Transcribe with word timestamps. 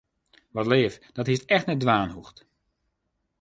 Wat 0.51 0.65
leaf, 0.65 0.99
dat 1.13 1.27
hiest 1.27 1.43
echt 1.49 1.65
net 1.65 1.79
dwaan 1.79 2.09
hoegd. 2.09 2.45